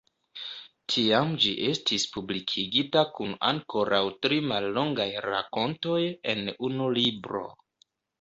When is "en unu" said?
6.35-6.89